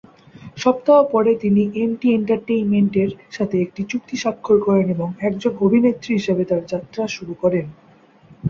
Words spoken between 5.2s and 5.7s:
একজন